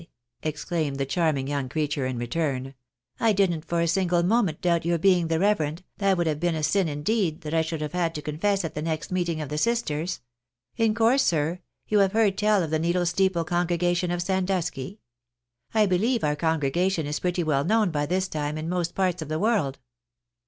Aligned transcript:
exclaimed 0.41 0.95
the 0.97 1.05
charming 1.05 1.47
young 1.47 1.69
creature 1.69 2.07
in 2.07 2.17
return," 2.17 2.73
I 3.19 3.33
didn't 3.33 3.65
for 3.65 3.81
a 3.81 3.87
single 3.87 4.23
moment 4.23 4.59
doubt 4.61 4.83
your 4.83 4.97
being 4.97 5.27
the 5.27 5.37
reverend, 5.37 5.83
that 5.99 6.17
would 6.17 6.25
have 6.25 6.39
been 6.39 6.55
a 6.55 6.63
sin 6.63 6.87
indeed, 6.87 7.41
that 7.41 7.53
I 7.53 7.61
should 7.61 7.81
have 7.81 7.93
had 7.93 8.15
to 8.15 8.21
confess 8.23 8.65
at 8.65 8.73
the 8.73 8.81
next 8.81 9.11
meeting 9.11 9.41
of 9.41 9.49
the 9.49 9.59
sisters. 9.59 10.19
In 10.75 10.95
course, 10.95 11.21
sir, 11.23 11.59
you 11.87 11.99
have 11.99 12.13
heard 12.13 12.35
tell 12.35 12.63
of 12.63 12.71
the 12.71 12.79
Needle 12.79 13.05
Steeple 13.05 13.43
congregation 13.43 14.09
of 14.09 14.23
Sandusky? 14.23 15.01
I 15.71 15.85
beUeve 15.85 16.23
our 16.23 16.35
congregation 16.35 17.05
is 17.05 17.19
pretty 17.19 17.43
well 17.43 17.63
known 17.63 17.91
by 17.91 18.07
this 18.07 18.27
time 18.27 18.57
in 18.57 18.67
most 18.67 18.95
parts 18.95 19.21
of 19.21 19.27
the 19.29 19.37
world." 19.37 19.77